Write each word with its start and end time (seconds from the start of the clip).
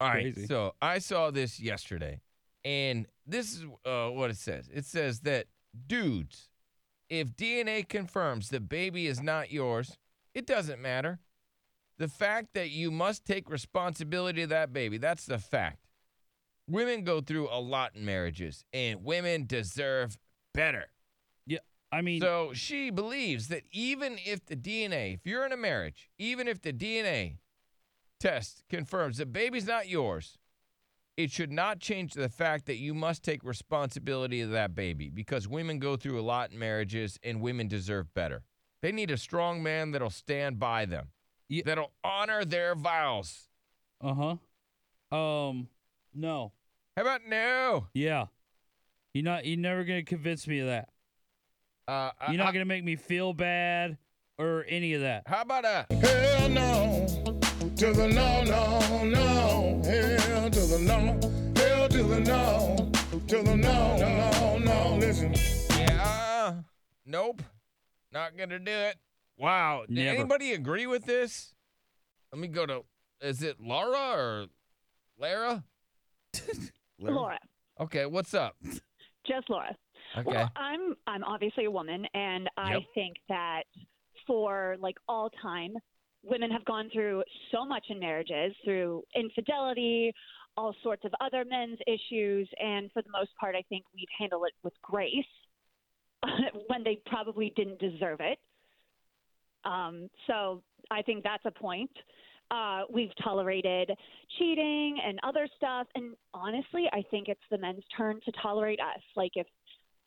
All 0.00 0.08
right. 0.08 0.34
Crazy. 0.34 0.46
So 0.46 0.74
I 0.80 0.98
saw 0.98 1.30
this 1.30 1.58
yesterday, 1.60 2.20
and 2.64 3.06
this 3.26 3.54
is 3.54 3.64
uh, 3.84 4.08
what 4.08 4.30
it 4.30 4.36
says. 4.36 4.68
It 4.72 4.84
says 4.84 5.20
that 5.20 5.46
dudes, 5.86 6.48
if 7.08 7.34
DNA 7.36 7.88
confirms 7.88 8.48
the 8.48 8.60
baby 8.60 9.06
is 9.06 9.22
not 9.22 9.50
yours, 9.50 9.98
it 10.34 10.46
doesn't 10.46 10.80
matter. 10.80 11.18
The 11.98 12.08
fact 12.08 12.54
that 12.54 12.70
you 12.70 12.90
must 12.92 13.24
take 13.24 13.50
responsibility 13.50 14.42
of 14.42 14.50
that 14.50 14.72
baby, 14.72 14.98
that's 14.98 15.26
the 15.26 15.38
fact. 15.38 15.78
Women 16.68 17.02
go 17.02 17.20
through 17.20 17.48
a 17.50 17.58
lot 17.58 17.92
in 17.96 18.04
marriages, 18.04 18.64
and 18.72 19.02
women 19.02 19.46
deserve 19.46 20.16
better. 20.54 20.86
Yeah. 21.46 21.58
I 21.90 22.02
mean, 22.02 22.20
So 22.20 22.52
she 22.52 22.90
believes 22.90 23.48
that 23.48 23.62
even 23.72 24.18
if 24.24 24.44
the 24.46 24.54
DNA, 24.54 25.14
if 25.14 25.20
you're 25.26 25.46
in 25.46 25.52
a 25.52 25.56
marriage, 25.56 26.10
even 26.18 26.46
if 26.46 26.60
the 26.60 26.72
DNA 26.72 27.38
test 28.20 28.62
confirms 28.68 29.18
the 29.18 29.26
baby's 29.26 29.66
not 29.66 29.88
yours, 29.88 30.38
it 31.16 31.30
should 31.30 31.50
not 31.52 31.80
change 31.80 32.14
the 32.14 32.28
fact 32.28 32.66
that 32.66 32.76
you 32.76 32.94
must 32.94 33.22
take 33.24 33.42
responsibility 33.42 34.40
of 34.40 34.50
that 34.50 34.74
baby 34.74 35.08
because 35.10 35.48
women 35.48 35.78
go 35.78 35.96
through 35.96 36.18
a 36.18 36.22
lot 36.22 36.52
in 36.52 36.58
marriages 36.58 37.18
and 37.22 37.40
women 37.40 37.66
deserve 37.68 38.12
better. 38.14 38.42
They 38.82 38.92
need 38.92 39.10
a 39.10 39.16
strong 39.16 39.62
man 39.62 39.90
that'll 39.90 40.10
stand 40.10 40.58
by 40.60 40.84
them, 40.86 41.08
Yeah. 41.48 41.62
that'll 41.66 41.92
honor 42.04 42.44
their 42.44 42.74
vows. 42.76 43.48
uh 44.00 44.14
huh. 45.10 45.16
Um, 45.16 45.68
no. 46.14 46.52
How 46.96 47.02
about 47.02 47.22
no? 47.26 47.86
Yeah. 47.94 48.26
You're 49.14 49.24
not. 49.24 49.46
You're 49.46 49.56
never 49.58 49.82
gonna 49.84 50.02
convince 50.04 50.46
me 50.46 50.60
of 50.60 50.66
that. 50.66 50.90
Uh, 51.88 52.10
You're 52.28 52.36
not 52.36 52.52
gonna 52.52 52.64
make 52.66 52.84
me 52.84 52.94
feel 52.96 53.32
bad 53.32 53.96
or 54.36 54.64
any 54.68 54.92
of 54.94 55.00
that. 55.00 55.22
how 55.26 55.40
about 55.42 55.64
a 55.64 55.86
Hell 55.94 56.48
no, 56.50 57.06
to 57.78 57.92
the 57.92 58.08
no, 58.08 58.42
no, 58.44 59.04
no. 59.04 59.82
Hell 59.84 60.50
to 60.50 60.60
the 60.60 60.78
no, 60.80 61.62
hell 61.62 61.88
to 61.88 62.02
the 62.02 62.20
no, 62.20 62.90
to 63.28 63.42
the 63.42 63.56
no, 63.56 63.96
no, 63.96 64.58
no. 64.58 64.96
Listen. 64.96 65.32
Yeah. 65.78 66.54
Nope. 67.06 67.42
Not 68.12 68.36
gonna 68.36 68.58
do 68.58 68.70
it. 68.72 68.96
Wow. 69.36 69.84
Did 69.86 69.94
Never. 69.96 70.18
anybody 70.20 70.52
agree 70.52 70.86
with 70.86 71.04
this? 71.04 71.54
Let 72.32 72.40
me 72.40 72.48
go 72.48 72.66
to. 72.66 72.84
Is 73.20 73.42
it 73.42 73.60
Laura 73.60 74.12
or 74.16 74.46
Lara? 75.18 75.64
Laura, 76.98 77.38
Okay. 77.80 78.06
What's 78.06 78.34
up? 78.34 78.56
just 79.26 79.48
Laura. 79.48 79.74
Okay. 80.16 80.30
Well, 80.30 80.50
I'm 80.56 80.96
I'm 81.06 81.22
obviously 81.22 81.66
a 81.66 81.70
woman, 81.70 82.06
and 82.14 82.48
I 82.56 82.74
Yep. 82.74 82.82
think 82.94 83.16
that 83.28 83.62
for 84.26 84.76
like 84.80 84.96
all 85.08 85.30
time, 85.42 85.74
women 86.22 86.50
have 86.50 86.64
gone 86.64 86.90
through 86.92 87.22
so 87.52 87.64
much 87.64 87.86
in 87.88 87.98
marriages 87.98 88.54
through 88.64 89.02
infidelity, 89.14 90.12
all 90.56 90.74
sorts 90.82 91.04
of 91.04 91.12
other 91.20 91.44
men's 91.44 91.78
issues, 91.86 92.48
and 92.60 92.90
for 92.92 93.02
the 93.02 93.10
most 93.10 93.30
part, 93.40 93.54
I 93.54 93.62
think 93.68 93.84
we've 93.94 94.08
handled 94.18 94.44
it 94.46 94.54
with 94.62 94.72
grace 94.82 95.24
when 96.66 96.82
they 96.82 97.00
probably 97.06 97.52
didn't 97.56 97.78
deserve 97.78 98.20
it. 98.20 98.38
Um, 99.64 100.08
so 100.26 100.62
I 100.90 101.02
think 101.02 101.22
that's 101.22 101.44
a 101.44 101.50
point. 101.50 101.90
Uh, 102.50 102.82
we've 102.90 103.10
tolerated 103.22 103.90
cheating 104.38 104.98
and 105.04 105.18
other 105.22 105.46
stuff, 105.56 105.86
and 105.94 106.14
honestly, 106.32 106.86
I 106.92 107.02
think 107.10 107.28
it's 107.28 107.40
the 107.50 107.58
men's 107.58 107.84
turn 107.96 108.20
to 108.24 108.32
tolerate 108.42 108.80
us. 108.80 109.02
Like 109.16 109.32
if 109.34 109.46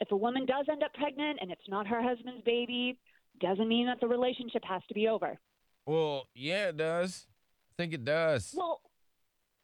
if 0.00 0.10
a 0.10 0.16
woman 0.16 0.44
does 0.44 0.66
end 0.70 0.82
up 0.82 0.92
pregnant 0.94 1.38
and 1.40 1.52
it's 1.52 1.68
not 1.68 1.86
her 1.86 2.02
husband's 2.02 2.42
baby, 2.42 2.98
doesn't 3.40 3.68
mean 3.68 3.86
that 3.86 4.00
the 4.00 4.08
relationship 4.08 4.62
has 4.64 4.82
to 4.88 4.94
be 4.94 5.06
over. 5.06 5.38
Well, 5.86 6.28
yeah, 6.34 6.68
it 6.68 6.76
does. 6.76 7.26
I 7.72 7.82
think 7.82 7.92
it 7.92 8.04
does. 8.04 8.54
Well, 8.56 8.80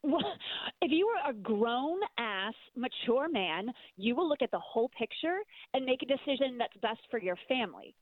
well, 0.02 0.22
if 0.82 0.90
you 0.90 1.06
were 1.06 1.30
a 1.30 1.34
grown 1.34 2.00
ass, 2.18 2.54
mature 2.76 3.28
man, 3.28 3.70
you 3.96 4.14
will 4.14 4.28
look 4.28 4.42
at 4.42 4.50
the 4.50 4.58
whole 4.58 4.90
picture 4.98 5.38
and 5.74 5.84
make 5.84 6.02
a 6.02 6.06
decision 6.06 6.58
that's 6.58 6.76
best 6.82 7.00
for 7.10 7.20
your 7.20 7.36
family. 7.48 7.94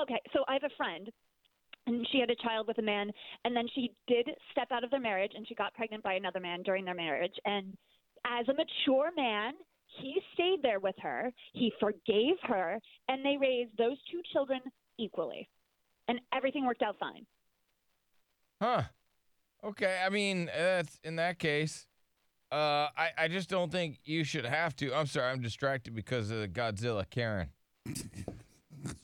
Okay, 0.00 0.20
so 0.32 0.44
I 0.46 0.54
have 0.54 0.64
a 0.64 0.76
friend, 0.76 1.10
and 1.86 2.06
she 2.12 2.20
had 2.20 2.30
a 2.30 2.36
child 2.36 2.66
with 2.68 2.78
a 2.78 2.82
man, 2.82 3.10
and 3.44 3.56
then 3.56 3.66
she 3.74 3.90
did 4.06 4.28
step 4.52 4.68
out 4.70 4.84
of 4.84 4.90
their 4.90 5.00
marriage 5.00 5.32
and 5.34 5.46
she 5.48 5.54
got 5.54 5.74
pregnant 5.74 6.02
by 6.02 6.14
another 6.14 6.40
man 6.40 6.62
during 6.62 6.84
their 6.84 6.94
marriage. 6.94 7.34
And 7.44 7.76
as 8.26 8.46
a 8.48 8.54
mature 8.54 9.10
man, 9.16 9.54
he 10.00 10.20
stayed 10.34 10.62
there 10.62 10.80
with 10.80 10.94
her, 11.00 11.32
he 11.54 11.72
forgave 11.80 12.36
her, 12.42 12.78
and 13.08 13.24
they 13.24 13.36
raised 13.40 13.76
those 13.76 13.96
two 14.10 14.20
children 14.32 14.60
equally. 14.98 15.48
And 16.08 16.20
everything 16.32 16.66
worked 16.66 16.82
out 16.82 16.96
fine. 17.00 17.26
Huh. 18.60 18.82
Okay. 19.64 20.00
I 20.04 20.08
mean, 20.08 20.46
that's 20.46 20.98
in 21.04 21.16
that 21.16 21.38
case. 21.38 21.86
Uh, 22.50 22.88
I, 22.96 23.10
I 23.18 23.28
just 23.28 23.50
don't 23.50 23.70
think 23.70 23.98
you 24.04 24.24
should 24.24 24.46
have 24.46 24.74
to. 24.76 24.94
I'm 24.94 25.06
sorry, 25.06 25.30
I'm 25.30 25.42
distracted 25.42 25.94
because 25.94 26.30
of 26.30 26.40
the 26.40 26.48
Godzilla 26.48 27.04
Karen. 27.08 27.50
it's 27.84 28.04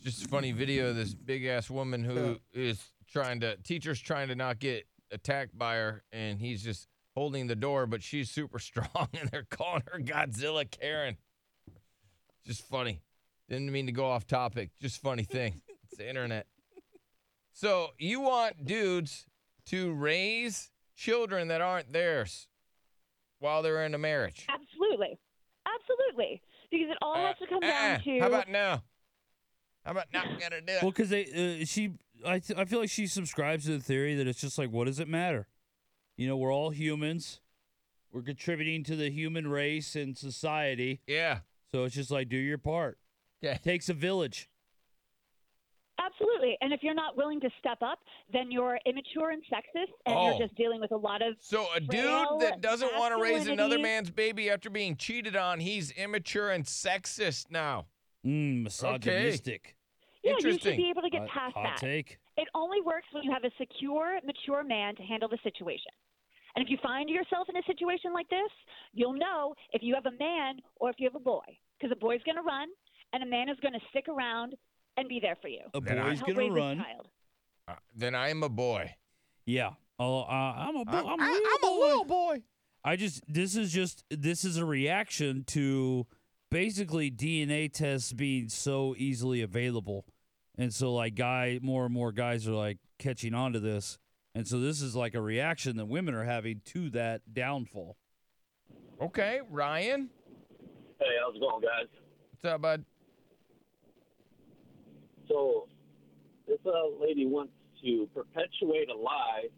just 0.02 0.24
a 0.24 0.28
funny 0.28 0.52
video 0.52 0.90
of 0.90 0.96
this 0.96 1.14
big 1.14 1.44
ass 1.44 1.68
woman 1.68 2.04
who 2.04 2.38
is 2.54 2.82
trying 3.06 3.40
to 3.40 3.56
teacher's 3.58 4.00
trying 4.00 4.28
to 4.28 4.34
not 4.34 4.60
get 4.60 4.86
attacked 5.10 5.56
by 5.58 5.74
her 5.76 6.02
and 6.10 6.40
he's 6.40 6.62
just 6.64 6.88
holding 7.14 7.46
the 7.46 7.54
door, 7.54 7.86
but 7.86 8.02
she's 8.02 8.30
super 8.30 8.58
strong 8.58 9.08
and 9.12 9.28
they're 9.30 9.46
calling 9.48 9.82
her 9.92 9.98
Godzilla 9.98 10.68
Karen. 10.70 11.16
Just 12.46 12.66
funny. 12.66 13.02
Didn't 13.48 13.70
mean 13.70 13.86
to 13.86 13.92
go 13.92 14.06
off 14.06 14.26
topic. 14.26 14.70
Just 14.80 15.02
funny 15.02 15.24
thing. 15.24 15.60
it's 15.84 15.98
the 15.98 16.08
internet. 16.08 16.46
So 17.52 17.90
you 17.98 18.20
want 18.20 18.64
dudes 18.64 19.26
to 19.66 19.92
raise 19.92 20.70
children 20.96 21.48
that 21.48 21.60
aren't 21.60 21.92
theirs 21.92 22.48
while 23.38 23.62
they're 23.62 23.84
in 23.84 23.94
a 23.94 23.98
marriage. 23.98 24.46
Absolutely. 24.48 25.18
Absolutely. 25.66 26.42
Because 26.70 26.90
it 26.90 26.98
all 27.02 27.14
Uh, 27.16 27.26
has 27.28 27.38
to 27.38 27.46
come 27.46 27.62
uh-uh. 27.62 27.70
down 27.70 28.00
to 28.02 28.20
How 28.20 28.26
about 28.26 28.48
no? 28.48 28.80
How 29.84 29.90
about 29.90 30.06
not 30.12 30.26
gonna 30.40 30.60
do 30.60 30.72
it? 30.72 30.82
Well, 30.82 30.90
because 30.90 31.10
they, 31.10 31.60
uh, 31.62 31.64
she, 31.66 31.92
I, 32.24 32.38
th- 32.38 32.58
I 32.58 32.64
feel 32.64 32.80
like 32.80 32.90
she 32.90 33.06
subscribes 33.06 33.66
to 33.66 33.72
the 33.72 33.80
theory 33.84 34.14
that 34.14 34.26
it's 34.26 34.40
just 34.40 34.56
like, 34.58 34.70
what 34.70 34.86
does 34.86 34.98
it 34.98 35.08
matter? 35.08 35.46
You 36.16 36.26
know, 36.28 36.36
we're 36.36 36.52
all 36.52 36.70
humans. 36.70 37.40
We're 38.12 38.22
contributing 38.22 38.84
to 38.84 38.96
the 38.96 39.10
human 39.10 39.46
race 39.48 39.96
and 39.96 40.16
society. 40.16 41.00
yeah. 41.06 41.40
So 41.72 41.82
it's 41.84 41.96
just 41.96 42.10
like, 42.12 42.28
do 42.28 42.36
your 42.36 42.56
part. 42.58 42.98
Okay. 43.44 43.58
Takes 43.64 43.88
a 43.88 43.94
village. 43.94 44.48
Absolutely. 46.14 46.56
And 46.60 46.72
if 46.72 46.82
you're 46.82 46.94
not 46.94 47.16
willing 47.16 47.40
to 47.40 47.50
step 47.58 47.78
up, 47.82 47.98
then 48.32 48.50
you're 48.50 48.78
immature 48.86 49.30
and 49.30 49.42
sexist 49.44 49.90
and 50.06 50.14
Oh. 50.16 50.28
you're 50.38 50.46
just 50.46 50.54
dealing 50.56 50.80
with 50.80 50.92
a 50.92 50.96
lot 50.96 51.22
of 51.22 51.36
So 51.40 51.66
a 51.74 51.80
dude 51.80 52.40
that 52.40 52.60
doesn't 52.60 52.94
want 52.94 53.14
to 53.16 53.20
raise 53.22 53.46
another 53.46 53.76
masculinity. 53.78 53.82
man's 53.82 54.10
baby 54.10 54.50
after 54.50 54.70
being 54.70 54.96
cheated 54.96 55.34
on, 55.36 55.60
he's 55.60 55.90
immature 55.92 56.50
and 56.50 56.64
sexist 56.64 57.50
now. 57.50 57.86
Mm, 58.24 58.62
misogynistic. 58.64 59.76
Yeah, 60.22 60.30
you 60.32 60.36
should 60.40 60.46
Interesting. 60.52 60.76
be 60.78 60.90
able 60.90 61.02
to 61.02 61.10
get 61.10 61.28
Hot- 61.28 61.28
past 61.28 61.54
hot 61.54 61.64
that. 61.64 61.76
take. 61.78 62.18
It 62.36 62.48
only 62.54 62.80
works 62.80 63.06
when 63.12 63.22
you 63.24 63.30
have 63.32 63.44
a 63.44 63.50
secure, 63.58 64.18
mature 64.24 64.62
man 64.64 64.96
to 64.96 65.02
handle 65.02 65.28
the 65.28 65.38
situation. 65.42 65.92
And 66.56 66.64
if 66.64 66.70
you 66.70 66.78
find 66.78 67.10
yourself 67.10 67.48
in 67.48 67.56
a 67.56 67.62
situation 67.64 68.12
like 68.12 68.28
this, 68.28 68.50
you'll 68.92 69.12
know 69.14 69.54
if 69.72 69.82
you 69.82 69.94
have 69.94 70.06
a 70.06 70.12
man 70.12 70.60
or 70.76 70.88
if 70.88 70.96
you 70.98 71.06
have 71.08 71.16
a 71.16 71.20
boy. 71.24 71.42
Because 71.78 71.92
a 71.92 71.96
boy's 71.98 72.22
going 72.22 72.36
to 72.36 72.42
run 72.42 72.68
and 73.12 73.22
a 73.22 73.26
man 73.26 73.48
is 73.48 73.58
going 73.60 73.74
to 73.74 73.80
stick 73.90 74.08
around 74.08 74.54
and 74.96 75.08
be 75.08 75.20
there 75.20 75.36
for 75.40 75.48
you. 75.48 75.60
A 75.74 75.80
Then 75.80 75.98
I- 75.98 76.08
boy's 76.10 76.20
gonna 76.22 76.50
run. 76.50 76.78
child. 76.78 77.08
Uh, 77.66 77.74
then 77.94 78.14
I 78.14 78.28
am 78.28 78.42
a 78.42 78.48
boy. 78.48 78.94
Yeah. 79.46 79.70
Oh, 79.98 80.20
uh, 80.22 80.24
I'm 80.30 80.76
a, 80.76 80.84
boy. 80.84 80.92
I'm, 80.98 81.06
I'm 81.06 81.20
a 81.20 81.22
I- 81.22 81.26
real 81.28 81.42
I'm 81.54 81.60
boy. 81.60 81.68
a 81.68 81.78
little 81.86 82.04
boy. 82.04 82.42
I 82.84 82.96
just 82.96 83.22
this 83.26 83.56
is 83.56 83.72
just 83.72 84.04
this 84.10 84.44
is 84.44 84.56
a 84.58 84.64
reaction 84.64 85.44
to 85.48 86.06
basically 86.50 87.10
DNA 87.10 87.72
tests 87.72 88.12
being 88.12 88.48
so 88.48 88.94
easily 88.98 89.40
available. 89.40 90.04
And 90.58 90.72
so 90.72 90.92
like 90.92 91.14
guy 91.14 91.58
more 91.62 91.86
and 91.86 91.94
more 91.94 92.12
guys 92.12 92.46
are 92.46 92.52
like 92.52 92.78
catching 92.98 93.34
on 93.34 93.54
to 93.54 93.60
this. 93.60 93.98
And 94.34 94.46
so 94.46 94.60
this 94.60 94.82
is 94.82 94.94
like 94.94 95.14
a 95.14 95.20
reaction 95.20 95.76
that 95.78 95.86
women 95.86 96.14
are 96.14 96.24
having 96.24 96.60
to 96.66 96.90
that 96.90 97.22
downfall. 97.32 97.96
Okay, 99.00 99.40
Ryan. 99.50 100.10
Hey, 101.00 101.06
how's 101.24 101.36
it 101.36 101.40
going, 101.40 101.62
guys? 101.62 101.86
What's 102.40 102.52
up, 102.54 102.60
bud? 102.62 102.84
So, 105.28 105.68
this 106.46 106.58
uh, 106.66 107.00
lady 107.00 107.26
wants 107.26 107.52
to 107.82 108.08
perpetuate 108.14 108.88
a 108.90 108.96
lie, 108.96 109.48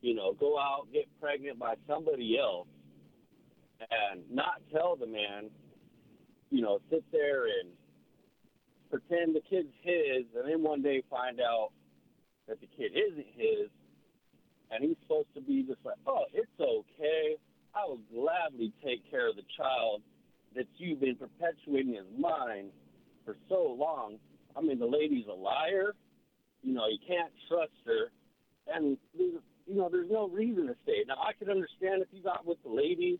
you 0.00 0.14
know, 0.14 0.34
go 0.34 0.58
out, 0.58 0.86
get 0.92 1.06
pregnant 1.20 1.58
by 1.58 1.74
somebody 1.86 2.38
else, 2.38 2.68
and 3.80 4.22
not 4.30 4.62
tell 4.72 4.96
the 4.96 5.06
man, 5.06 5.50
you 6.50 6.62
know, 6.62 6.80
sit 6.90 7.04
there 7.12 7.44
and 7.46 7.70
pretend 8.90 9.34
the 9.34 9.40
kid's 9.48 9.72
his, 9.82 10.24
and 10.36 10.48
then 10.48 10.62
one 10.62 10.82
day 10.82 11.02
find 11.10 11.40
out 11.40 11.70
that 12.46 12.60
the 12.60 12.68
kid 12.76 12.92
isn't 12.92 13.26
his, 13.34 13.68
and 14.70 14.84
he's 14.84 14.96
supposed 15.02 15.28
to 15.34 15.40
be 15.40 15.62
just 15.62 15.80
like, 15.84 15.96
oh, 16.06 16.24
it's 16.32 16.50
okay. 16.60 17.36
I 17.74 17.86
will 17.86 18.00
gladly 18.12 18.72
take 18.84 19.08
care 19.10 19.28
of 19.28 19.36
the 19.36 19.44
child 19.56 20.02
that 20.54 20.66
you've 20.76 21.00
been 21.00 21.16
perpetuating 21.16 21.96
as 21.96 22.04
mine 22.18 22.66
for 23.24 23.36
so 23.48 23.74
long. 23.78 24.16
I 24.56 24.60
mean, 24.60 24.78
the 24.78 24.86
lady's 24.86 25.26
a 25.30 25.34
liar. 25.34 25.94
You 26.62 26.74
know, 26.74 26.86
you 26.86 26.98
can't 27.06 27.32
trust 27.48 27.72
her. 27.86 28.10
And 28.66 28.96
you 29.14 29.40
know, 29.68 29.88
there's 29.90 30.10
no 30.10 30.28
reason 30.28 30.66
to 30.66 30.76
stay. 30.82 31.04
Now, 31.06 31.16
I 31.26 31.32
could 31.32 31.48
understand 31.48 32.02
if 32.02 32.08
you 32.12 32.22
got 32.22 32.46
with 32.46 32.58
the 32.62 32.70
lady 32.70 33.18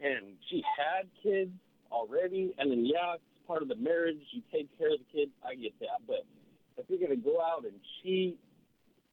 and 0.00 0.36
she 0.50 0.62
had 0.76 1.08
kids 1.22 1.50
already, 1.90 2.54
and 2.58 2.70
then, 2.70 2.84
yeah, 2.84 3.14
it's 3.14 3.46
part 3.46 3.62
of 3.62 3.68
the 3.68 3.76
marriage. 3.76 4.18
You 4.32 4.42
take 4.52 4.76
care 4.78 4.92
of 4.92 4.98
the 4.98 5.18
kids. 5.18 5.32
I 5.44 5.54
get 5.54 5.78
that. 5.80 6.06
But 6.06 6.24
if 6.76 6.86
you're 6.88 6.98
going 6.98 7.10
to 7.10 7.24
go 7.24 7.40
out 7.40 7.64
and 7.64 7.74
cheat 8.02 8.38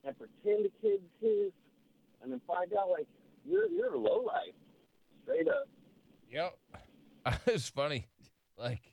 and 0.04 0.16
pretend 0.16 0.66
the 0.66 0.72
kid's 0.80 1.02
his 1.20 1.52
and 2.22 2.32
then 2.32 2.40
find 2.46 2.72
out, 2.72 2.90
like, 2.90 3.06
you're, 3.44 3.68
you're 3.68 3.94
a 3.94 3.98
low 3.98 4.22
life, 4.26 4.54
straight 5.22 5.48
up. 5.48 5.68
Yep. 6.30 6.56
it's 7.46 7.68
funny. 7.68 8.06
Like 8.58 8.92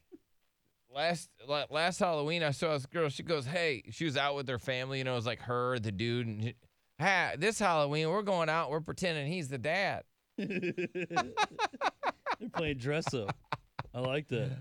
last 0.94 1.30
last 1.69 2.00
Halloween, 2.00 2.44
I 2.44 2.51
saw 2.51 2.74
this 2.74 2.86
girl. 2.86 3.10
She 3.10 3.24
goes, 3.24 3.45
"Hey," 3.45 3.84
she 3.92 4.06
was 4.06 4.18
out 4.18 4.36
with 4.36 4.48
her 4.48 4.60
family. 4.60 5.00
You 5.00 5.04
know, 5.04 5.13
it 5.13 5.18
was 5.18 5.25
like 5.25 5.42
her, 5.42 5.80
the 5.80 5.92
dude, 5.92 6.28
and 6.28 6.44
she- 6.44 6.56
"Hey, 6.98 7.34
this 7.38 7.60
Halloween, 7.60 8.10
we're 8.10 8.22
going 8.22 8.50
out. 8.50 8.69
We're 8.69 8.81
pretending 8.81 9.28
he's 9.31 9.50
the 9.50 9.57
dad." 9.57 10.04
They're 10.38 11.34
playing 12.56 12.78
dress 12.78 13.13
up. 13.13 13.36
I 13.94 14.00
like 14.00 14.28
that. 14.30 14.57